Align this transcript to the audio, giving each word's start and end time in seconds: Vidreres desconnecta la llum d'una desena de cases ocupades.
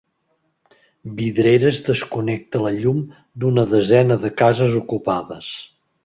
Vidreres 1.17 1.81
desconnecta 1.89 2.61
la 2.63 2.71
llum 2.77 3.03
d'una 3.43 3.65
desena 3.73 4.17
de 4.23 4.31
cases 4.43 4.79
ocupades. 4.81 5.51